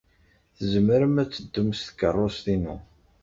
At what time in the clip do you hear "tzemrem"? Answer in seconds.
0.55-1.15